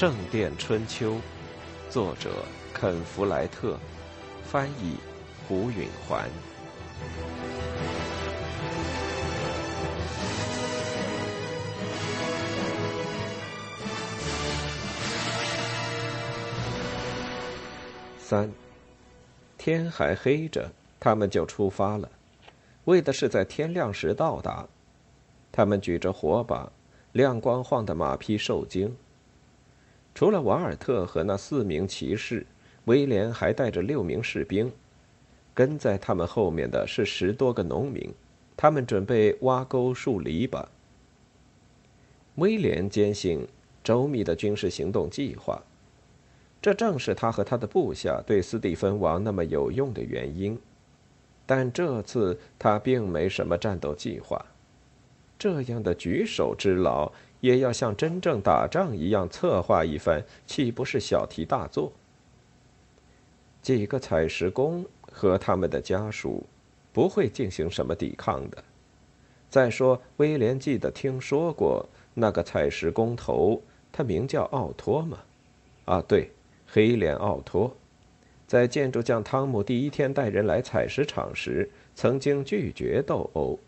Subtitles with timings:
[0.00, 1.12] 圣殿春秋》，
[1.90, 2.30] 作者
[2.72, 3.78] 肯·弗莱特，
[4.42, 4.94] 翻译
[5.46, 6.26] 胡允环。
[18.18, 18.50] 三，
[19.58, 22.08] 天还黑着，他们就出发了，
[22.86, 24.66] 为的是在天亮时到达。
[25.52, 26.72] 他们举着火把，
[27.12, 28.96] 亮光晃的马匹受惊。
[30.14, 32.46] 除了瓦尔特和那四名骑士，
[32.84, 34.70] 威廉还带着六名士兵。
[35.52, 38.14] 跟在他们后面的是十多个农民，
[38.56, 40.64] 他们准备挖沟树篱笆。
[42.36, 43.46] 威廉坚信
[43.84, 45.60] 周密的军事行动计划，
[46.62, 50.58] 这正是他和他的部下对斯蒂芬王那么有用的原因。
[51.44, 54.42] 但这次他并没什么战斗计划。
[55.38, 57.10] 这样的举手之劳，
[57.40, 61.92] 也要像真正打仗一样策划一番，岂不是小题大做？
[63.62, 66.44] 几个采石工和他们的家属
[66.92, 68.62] 不会进行什么抵抗的。
[69.48, 73.60] 再说，威廉记得听说过那个采石工头，
[73.90, 75.18] 他名叫奥托吗？
[75.86, 76.30] 啊，对，
[76.66, 77.74] 黑脸奥托，
[78.46, 83.58] 在建筑匠汤姆第一天带人来采石场时，曾经拒绝斗殴。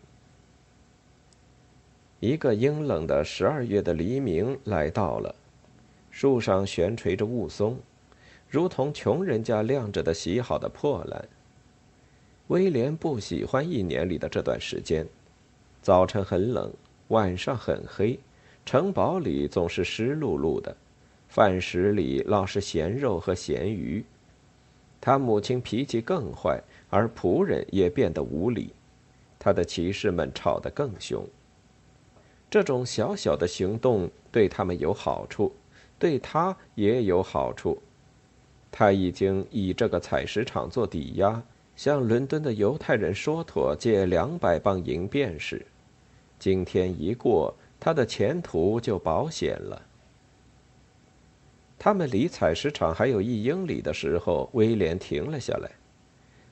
[2.23, 5.35] 一个阴冷的十二月的黎明来到了，
[6.09, 7.75] 树上悬垂着雾凇，
[8.47, 11.27] 如同穷人家晾着的洗好的破烂。
[12.47, 15.05] 威廉不喜欢一年里的这段时间，
[15.81, 16.71] 早晨很冷，
[17.09, 18.17] 晚上很黑，
[18.65, 20.73] 城堡里总是湿漉漉的，
[21.27, 24.01] 饭食里老是咸肉和咸鱼。
[25.01, 28.71] 他母亲脾气更坏，而仆人也变得无礼，
[29.37, 31.21] 他的骑士们吵得更凶。
[32.53, 35.51] 这种小小的行动对他们有好处，
[35.97, 37.81] 对他也有好处。
[38.71, 41.41] 他已经以这个采石场做抵押，
[41.75, 45.65] 向伦敦的犹太人说妥借两百磅银便是。
[46.37, 49.81] 今天一过，他的前途就保险了。
[51.79, 55.71] 他们离采石场还有一英里的时候，威廉停了下来。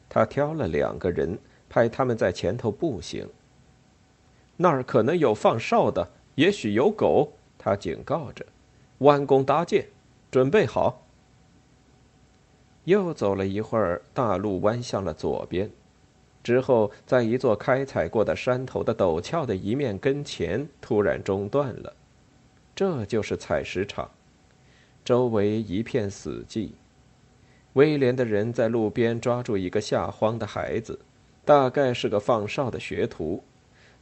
[0.10, 1.38] 他挑了两个人，
[1.70, 3.30] 派他们在前头步行。
[4.62, 7.34] 那儿可能有放哨的，也许有狗。
[7.58, 8.46] 他警告着
[9.00, 9.88] ：“弯弓搭箭，
[10.30, 11.04] 准备好。”
[12.86, 15.68] 又走了一会儿，大路弯向了左边，
[16.44, 21.94] 之后在一座开采过的山头的陡峭的一面跟前突然中断了。
[22.76, 24.10] 这就是采石场，
[25.04, 26.70] 周围一片死寂。
[27.74, 31.00] 威廉的人在路边抓住一个吓慌的孩子，
[31.44, 33.44] 大概是个放哨的学徒。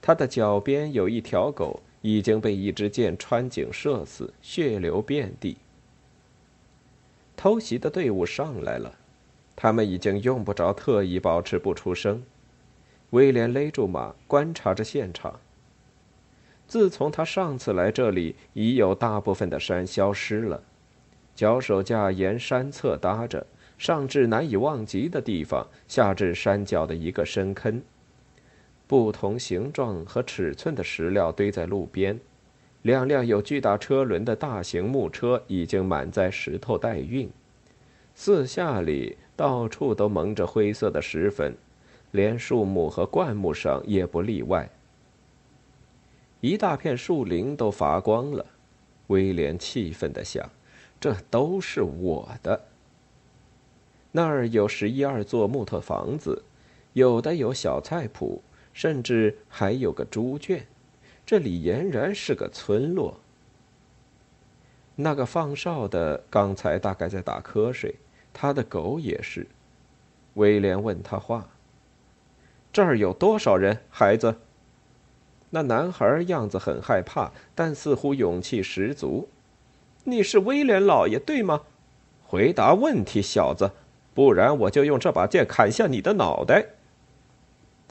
[0.01, 5.57] 他的脚边有一条狗，已经被一支箭穿颈射死，血流遍地。
[7.35, 8.93] 偷袭的队伍上来了，
[9.55, 12.23] 他们已经用不着特意保持不出声。
[13.11, 15.39] 威廉勒住马，观察着现场。
[16.67, 20.61] 自从他上次来这里，已有大部分的山消失了，
[21.33, 23.45] 脚手架沿山侧搭着，
[23.77, 27.81] 上至难以望及的地方，下至山脚的一个深坑。
[28.89, 32.19] 不同形状和尺寸的石料堆在路边，
[32.81, 37.29] 两辆有巨大车轮的大型木车已经满载石头待运。
[38.15, 41.55] 四下里到处都蒙着灰色的石粉，
[42.09, 44.67] 连树木和灌木上也不例外。
[46.41, 48.43] 一大片树林都发光了，
[49.05, 50.49] 威廉气愤地想
[50.99, 52.59] ：“这都是我的。”
[54.11, 56.41] 那儿有十一二座木头房子，
[56.93, 58.41] 有的有小菜谱。
[58.73, 60.65] 甚至还有个猪圈，
[61.25, 63.19] 这里俨然是个村落。
[64.95, 67.95] 那个放哨的刚才大概在打瞌睡，
[68.33, 69.47] 他的狗也是。
[70.35, 71.49] 威廉问他话
[72.71, 74.35] ：“这儿有多少人，孩子？”
[75.51, 79.27] 那男孩样子很害怕，但似乎勇气十足。
[80.05, 81.63] “你是威廉老爷，对吗
[82.25, 83.71] ？”“回答问题，小子，
[84.13, 86.67] 不然我就用这把剑砍下你的脑袋。”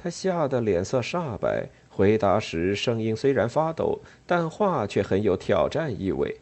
[0.01, 6.37] 他吓得脸色煞白，回答时声音虽然发抖，但话却很有挑战意味。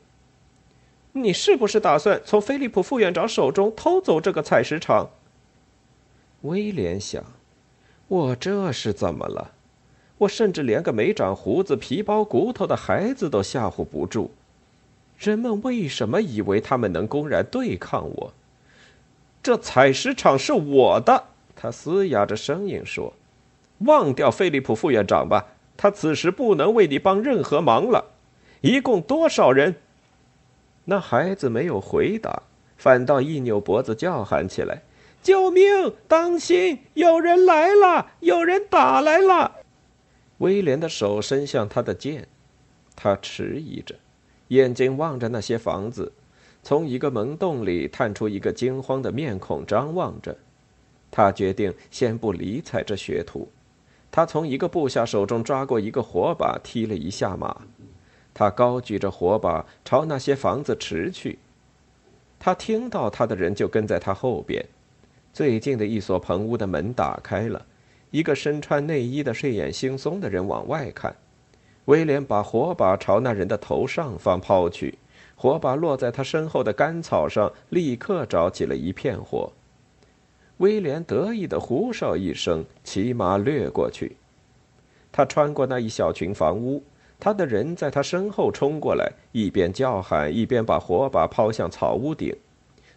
[1.13, 5.09] 你是不是打算从菲利普副院长手中偷走这个采石场？
[6.43, 7.25] 威廉想，
[8.09, 9.53] 我这是怎么了？
[10.19, 14.31] 我甚至连个没长胡子、皮包骨头的孩子都吓唬不住。
[15.19, 18.35] 人们为什么以为他们能公然对抗我？
[19.43, 21.25] 这采石场是我的！
[21.55, 23.15] 他嘶哑着声音说。
[23.79, 28.13] 忘掉菲利普副院长吧，他此时不能为你帮任何忙了。
[28.63, 29.77] 一共多少人？
[30.85, 32.43] 那孩子没有回答，
[32.77, 34.83] 反倒一扭脖子叫喊起来
[35.23, 35.93] ：“救命！
[36.09, 36.79] 当心！
[36.95, 38.13] 有人来了！
[38.21, 39.57] 有人打来了！”
[40.39, 42.29] 威廉的手伸向他的剑，
[42.95, 43.95] 他迟疑着，
[44.49, 46.13] 眼睛望着那些房子，
[46.63, 50.37] 从一个门洞里探出一个惊慌的面孔，张望着。
[51.11, 53.49] 他决定先不理睬这学徒。
[54.11, 57.63] 他从一个部下手中抓过一个火把，踢了一下马。
[58.33, 61.39] 他高举着火把朝那些房子驰去。
[62.39, 64.65] 他听到他的人就跟在他后边。
[65.33, 67.67] 最近的一所棚屋的门打开了。
[68.11, 71.15] 一个身穿内衣的睡眼惺忪的人往外看，
[71.87, 74.97] 威廉把火把朝那人的头上方抛去，
[75.35, 79.53] 火把落在他身后的干草上，立刻着起了一片火。
[80.59, 84.17] 威廉得意地呼哨一声，骑马掠过去。
[85.13, 86.83] 他穿过那一小群房屋，
[87.21, 92.35] 他的人在他身后冲过来，一边叫喊，一边把火把抛向草屋顶。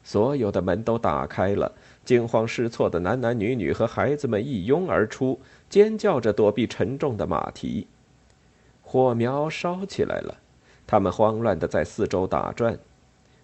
[0.04, 1.72] 所有的门都打开了。
[2.06, 5.40] 惊慌失措的男男女女和孩子们一拥而出，
[5.70, 7.86] 尖叫着躲避沉重的马蹄。
[8.82, 10.36] 火苗烧起来了，
[10.88, 12.80] 他们慌乱地在四周打转。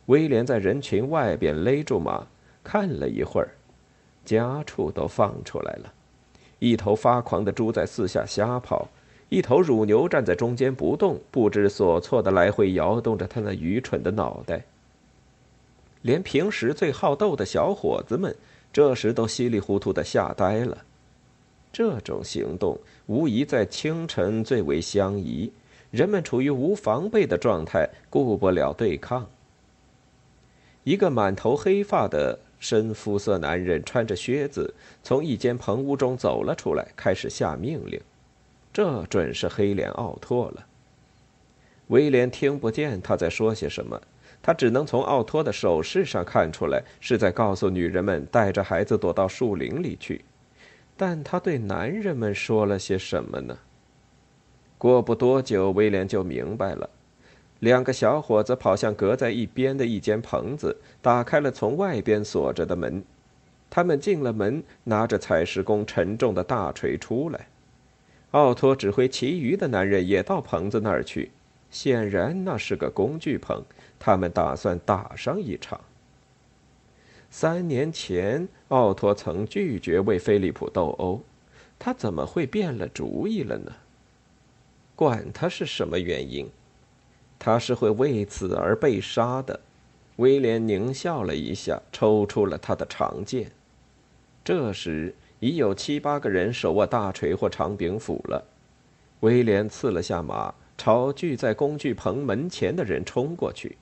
[0.07, 2.25] 威廉在人群外边勒住马，
[2.63, 3.49] 看了一会儿，
[4.25, 5.93] 家畜都放出来了。
[6.59, 8.89] 一头发狂的猪在四下瞎跑，
[9.29, 14.65] 一头乳牛站在中间不动，不知所措地来回摇动着它那愚蠢的脑袋。
[16.01, 18.35] 连平时最好斗的小伙子们。
[18.73, 20.79] 这时都稀里糊涂的吓呆了。
[21.71, 25.49] 这种行动无疑在清晨最为相宜，
[25.91, 29.25] 人们处于无防备的状态，顾不了对抗。
[30.83, 34.73] 一个满头黑发的深肤色男人穿着靴子
[35.03, 37.99] 从一间棚屋中走了出来，开始下命令。
[38.73, 40.65] 这准是黑脸奥托了。
[41.87, 44.01] 威廉听不见他在说些什么。
[44.41, 50.23] 他只能从奥托的手势上看出来，是在告诉女人们带着孩子躲到树林里去。
[50.95, 53.57] 但他对男人们说了些什么呢？
[54.77, 56.87] 过不多久，威廉就明白了。
[57.65, 63.03] 两个小伙子跑向隔在一边的一间棚子，打开了从外边锁着的门。
[63.71, 67.47] 他们进了门，拿着采石工沉重的大锤出来。
[68.31, 71.31] 奥托指挥其余的男人也到棚子那儿去。
[71.71, 73.63] 显然，那是个工具棚。
[73.97, 75.81] 他们打算打上一场。
[77.31, 81.23] 三年前，奥托曾拒绝为菲利普斗殴，
[81.79, 83.71] 他怎么会变了主意了呢？
[84.95, 86.47] 管他是什么原因，
[87.45, 89.59] 他是会为此而被杀的。
[90.15, 93.51] 威廉狞笑了一下，抽出了他的长剑。
[94.43, 98.43] 这时，已有七八个人手握大锤或长柄斧了。
[99.19, 100.51] 威廉刺了下马。
[100.75, 103.77] 朝聚在工具棚门前的人冲过去，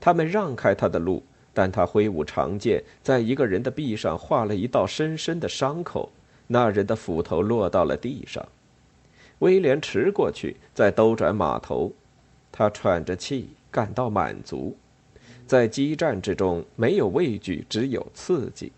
[0.00, 1.22] 他们让开他的路，
[1.54, 6.10] 但他挥舞长剑，在一个人的臂上划了一道深深的伤口，
[6.48, 8.44] 那人的斧头落到了地上。
[9.38, 11.92] 威廉驰过去，再兜转马头，
[12.56, 14.74] 他喘着气，感到满足。
[15.46, 18.72] 在激战之中，没有畏惧，只有刺激。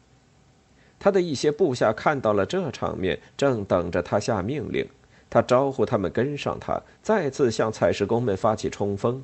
[0.98, 4.84] 他的一些部下看到了这场面，正等着他下命令。
[5.30, 9.22] 他招呼他们跟上他，再次向采石工们发起冲锋。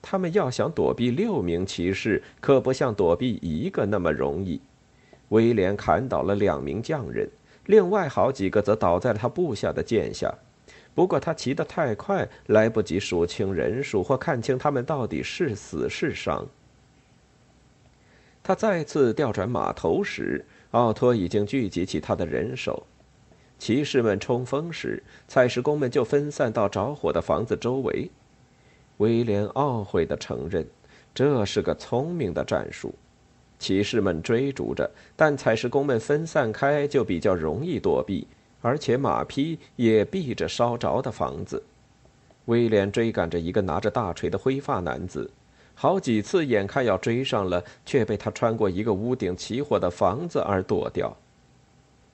[0.00, 4.60] 他们要想躲避六名骑士，可不像躲避一个那么容易。
[5.30, 7.28] 威廉砍倒了两名匠人，
[7.66, 10.32] 另外好几个则倒在了他部下的剑下。
[10.94, 16.46] 不过他骑得太快，来不及数清人数或看清他们到底是死是伤。
[18.42, 22.86] 他再次调转马头时，奥托已经聚集起他的人手。
[23.58, 28.10] 骑士们冲锋时，采石工们就分散到着火的房子周围。
[28.98, 30.66] 威廉懊悔地承认，
[31.14, 32.94] 这是个聪明的战术。
[33.58, 38.26] 骑士们追逐着，但采石工们分散开就比较容易躲避，
[38.64, 41.62] 而且马匹也避着烧着的房子。
[42.46, 45.30] 威廉追赶着一个拿着大锤的灰发男子，
[45.74, 51.14] 好几次眼看要追上了，却被他穿过一个屋顶起火的房子而躲掉。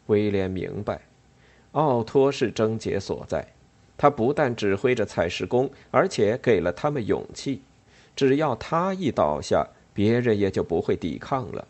[0.07, 1.01] 威廉明白。
[1.71, 3.47] 奥托是症结所在，
[3.97, 7.63] 他不但指挥着采石工，而且给了他们勇气。
[8.17, 9.65] 只要他一倒下，
[9.95, 11.65] 别人也就不会抵抗了。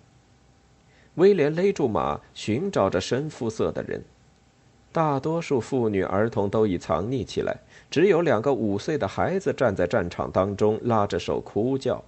[1.16, 4.02] 威廉勒住马，寻找着深肤色的人。
[4.92, 7.56] 大多数妇女、儿童都已藏匿起来，
[7.90, 12.02] 只有两个五岁的孩子站在战场当中，拉着手哭叫。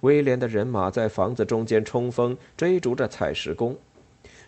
[0.00, 3.76] 威廉的人马在房子中间冲锋，追逐着采石工。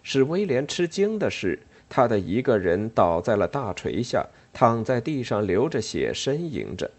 [0.02, 1.58] 使威廉吃惊的是。
[1.86, 6.90] 他的一个人倒在了大锤下，躺在地上流着血，呻吟着。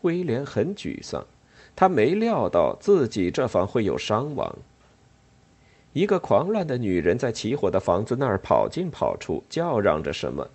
[0.00, 1.24] 威廉很沮丧，
[1.76, 4.56] 他没料到自己这方会有伤亡。
[5.98, 10.48] 一个狂乱的女人在起火的房子那儿跑进跑出，叫嚷着什么。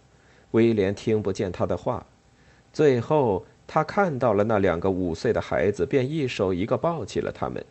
[0.51, 2.05] 威廉听不见她的话。
[2.71, 7.61] 最后，他看到了那两个五岁的孩子，便一手一个抱起了他们。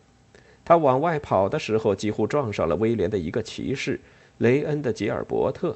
[0.63, 3.99] 他往外跑的时候，几乎撞上了威廉的一个骑士——
[4.37, 5.75] 雷恩的吉尔伯特。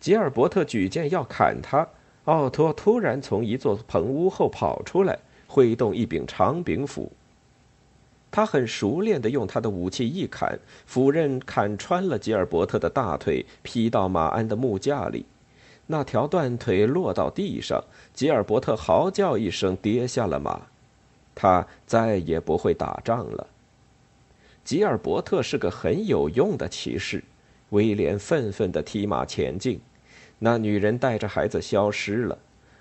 [0.00, 1.86] 吉尔伯特举剑要砍他，
[2.24, 5.18] 奥托突然从一座棚屋后跑出来，
[5.48, 7.12] 挥动一柄长柄斧。
[8.34, 15.24] 他很熟练地用他的武器一砍，斧刃砍穿了吉尔伯特的大腿，劈到马鞍的木架里。
[15.86, 20.62] 那条断腿落到地上，吉尔伯特嚎叫一声，跌下了马。
[21.32, 23.46] 他再也不会打仗了。
[24.64, 27.22] 吉尔伯特是个很有用的骑士。
[27.70, 29.80] 威廉愤愤地踢马前进。
[30.40, 32.36] 那女人带着孩子消失了。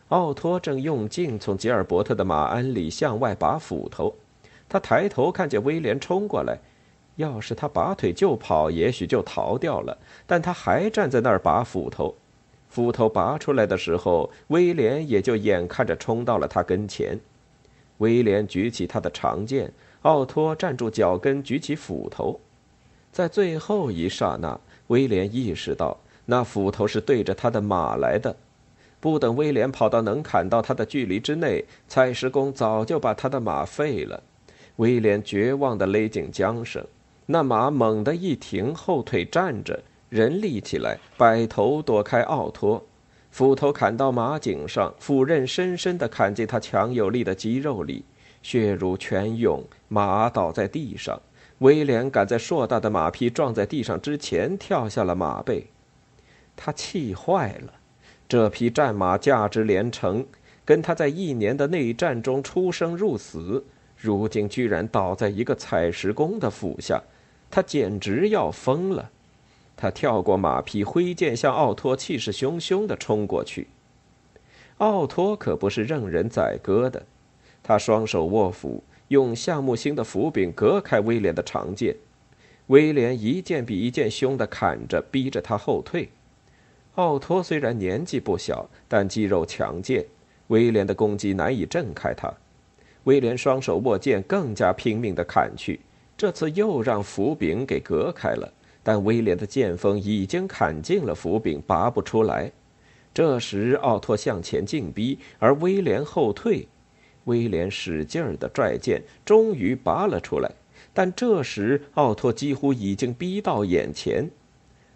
[0.08, 4.16] 奥托正用劲从吉尔伯特的马鞍里向外拔斧头。
[4.74, 6.58] 他抬头看见威廉冲过来，
[7.18, 9.96] 要是他拔腿就跑，也许就逃掉了。
[10.25, 12.15] 但他还站在那儿拔斧头，
[12.70, 17.20] 斧头拔出来的时候，威廉也就眼看着冲到了他跟前。
[18.00, 22.39] 威廉举起他的长剑，奥托站住脚跟，举起斧头。
[23.12, 28.36] 在最后一刹那，威廉意识到那斧头是对着他的马来的。
[29.00, 34.24] 不等威廉跑到能砍到他的距离之内，采石工早就把他的马废了。
[34.77, 36.86] 威廉绝望地勒紧缰绳，
[37.25, 42.84] 那马猛地一停，后腿站着，人立起来，摆头躲开奥托，
[43.30, 48.03] 斧头砍到马颈上，斧刃深深地砍进他强有力的肌肉里，
[48.42, 51.22] 血如泉涌，马倒在地上。
[51.60, 55.68] 威廉赶在硕大的马匹撞在地上之前跳下了马背，
[56.56, 57.74] 他气坏了，
[58.27, 60.25] 这匹战马价值连城，
[60.65, 63.63] 跟他在一年的内战中出生入死。
[64.04, 67.02] 如今居然倒在一个采石工的斧下，
[67.50, 69.10] 他简直要疯了。
[69.78, 73.68] 他跳过马匹，挥剑向奥托气势汹汹地冲过去。
[74.80, 77.06] 奥托可不是任人宰割的，
[77.64, 81.96] 他双手握斧，用橡木星的斧柄隔开威廉的长剑。
[82.68, 86.10] 威廉一剑比一剑凶地砍着，逼着他后退。
[86.96, 90.06] 奥托虽然年纪不小，但肌肉强健，
[90.48, 92.34] 威廉的攻击难以震开他。
[93.04, 95.80] 威廉双手握剑，更加拼命地砍去。
[96.16, 102.52] 这次又让斧柄给隔开了，但威廉的剑锋已经砍进了斧柄，拔不出来。
[103.14, 106.68] 这时，奥托向前进逼，而威廉后退。
[107.26, 110.52] 威廉使劲儿地拽剑，终于拔了出来。
[110.94, 114.30] 但这时，奥托几乎已经逼到眼前。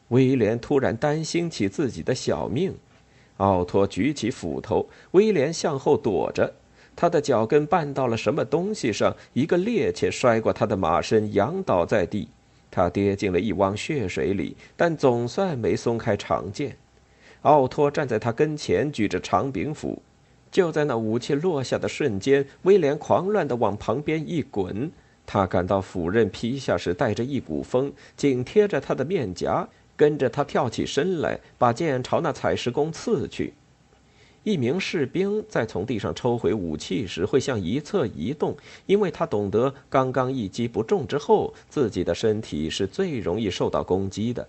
[0.10, 2.74] 威廉突然担心起自己的小命。
[3.38, 6.54] 奥托举起斧头，威廉向后躲着。
[6.98, 12.27] 他的脚跟绊到了什么东西上，一个趔趄摔过他的马身，仰倒在地。
[12.72, 16.75] 他跌进了一汪血水里，但总算没松开长剑。
[17.44, 20.01] 奥托站在他跟前，举着长柄斧。
[20.50, 24.92] 就在那武器落下的瞬间，威廉狂乱地往旁边一滚。
[25.25, 33.54] 他感到斧刃劈下时带着一股风，紧贴着他的面颊，跟着他跳起身来，把剑朝那采石工刺去。
[34.48, 44.48] 一名士兵在从地上抽回武器时会向一侧移动，因为他懂得刚刚一击不中之后，自己的身体是最容易受到攻击的。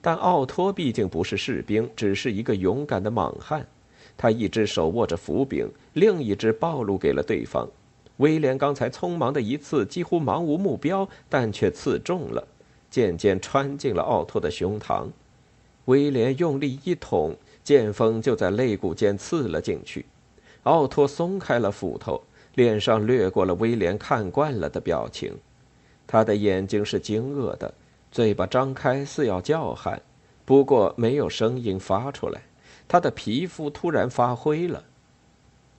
[0.00, 3.66] 但奥托毕竟不是士兵，只是一个勇敢的莽汉。
[4.16, 7.68] 他一只手握着斧柄，另一只暴露给了对方。
[8.16, 12.42] 威廉刚才匆忙的一刺几乎盲无目标，但却刺中了，
[12.90, 15.08] 渐渐穿进了奥托的胸膛。
[15.84, 17.36] 威廉用力一捅。
[17.66, 20.06] 剑锋就在肋骨间刺了进去，
[20.62, 22.22] 奥托松开了斧头，
[22.54, 25.36] 脸上掠过了威廉看惯了的表情，
[26.06, 27.74] 他的眼睛是惊愕的，
[28.12, 30.00] 嘴巴张开似要叫喊，
[30.44, 32.40] 不过没有声音发出来。
[32.86, 34.84] 他的皮肤突然发灰了，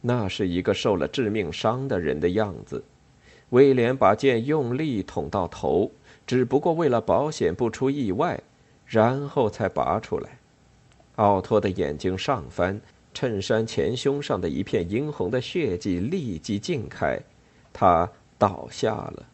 [0.01, 2.84] 那是一个受了致命伤的人的样子。
[3.51, 5.89] 威廉把剑用力捅到头，
[6.25, 8.38] 只不过为了保险不出意外，
[8.86, 10.38] 然后才拔出来。
[11.18, 12.80] 奥托的眼睛上翻，
[13.14, 17.20] 衬衫前胸上的一片殷红的血迹立即浸开，
[17.74, 19.26] 他倒下了。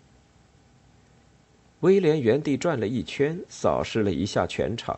[1.82, 4.98] 威廉原地转了一圈，扫视了一下全场，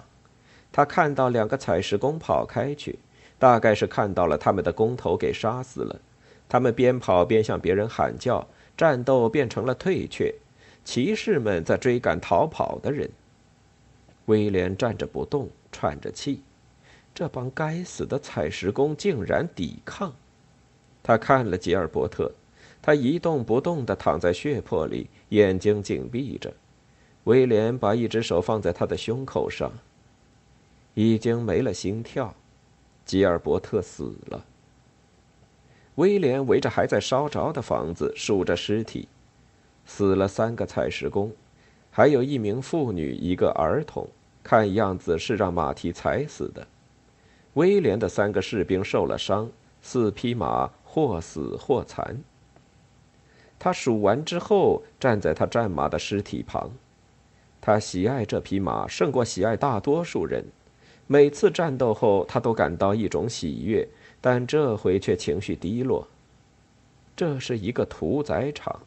[0.72, 3.00] 他看到两个采石工跑开去，
[3.40, 6.00] 大概是看到了他们的工头给杀死了。
[6.48, 10.36] 他们边跑边向别人喊叫，战斗变成了退却，
[10.84, 13.10] 骑士们在追赶逃跑的人。
[14.28, 16.44] 威廉站着不动，喘着气。
[17.16, 20.14] 这帮该死的采石工竟然抵抗！
[21.02, 22.30] 他看了吉尔伯特，
[22.82, 26.54] 他一动不动地躺在血泊里，眼睛紧闭着。
[27.24, 29.72] 威廉把一只手放在他的胸口上。
[30.94, 32.34] 已经没了心跳，
[33.06, 34.46] 吉尔伯特死了。
[35.96, 39.08] 威廉围着还在烧着的房子数着尸体，
[39.86, 41.32] 死了三个采石工，
[41.92, 44.08] 还有一名妇女，一个儿童，
[44.44, 46.68] 看样子是让马蹄踩死的。
[47.56, 49.50] 威廉的三个士兵受了伤，
[49.82, 52.18] 四匹马或死或残。
[53.58, 56.70] 他数完之后，站在他战马的尸体旁。
[57.62, 60.44] 他喜爱这匹马，胜过喜爱大多数人。
[61.08, 63.88] 每次战斗后，他都感到一种喜悦，
[64.20, 66.08] 但这回却情绪低落。
[67.16, 68.78] 这是一个屠宰场，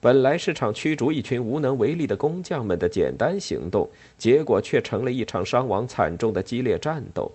[0.00, 7.30] 本来是场驱逐一群无能为力的工匠们的简单行动，结果却成了一场伤亡惨重的激烈战斗。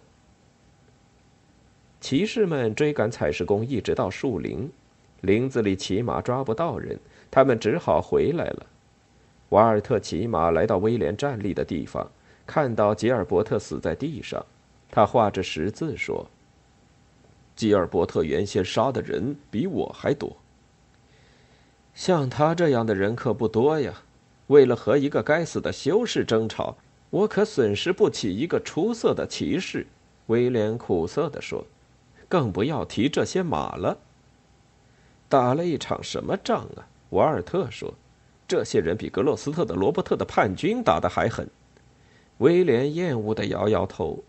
[1.99, 4.71] 骑士们追赶采石工一直到树林，
[5.21, 6.99] 林子里骑马抓不到人，
[7.31, 8.65] 他们只好回来了。
[9.49, 12.09] 瓦尔特骑马来到威廉站立的地方。
[12.45, 14.45] 看到吉尔伯特死在地上，
[14.89, 16.25] 他画着十字说
[17.57, 20.37] ：“吉尔伯特原先杀的人比我还多。
[21.93, 23.93] 像他这样的人可不多呀。
[24.47, 26.77] 为了和一个该死的修士争吵，
[27.09, 29.85] 我可损失不起一个出色的骑士。”
[30.27, 31.65] 威廉苦涩地说
[32.27, 33.97] ，“更不要提这些马了。
[35.29, 37.93] 打了一场什么仗啊？”瓦尔特说
[38.47, 41.49] ，“这些人比格洛斯特的罗伯特的叛军打得还狠。”
[42.39, 44.23] 威廉厌恶的摇摇头。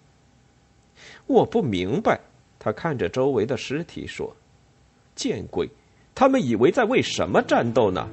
[1.26, 2.21] 我不明白，
[2.59, 4.35] 他看着周围的尸体说
[5.14, 5.69] ：“见鬼，
[6.14, 8.09] 他们以为在为什么战斗呢？”